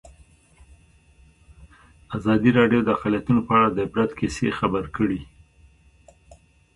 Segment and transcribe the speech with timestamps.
[2.17, 5.21] ازادي راډیو د اقلیتونه په اړه د عبرت کیسې خبر کړي.